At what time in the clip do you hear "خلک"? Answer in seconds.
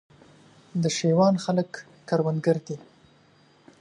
1.43-1.69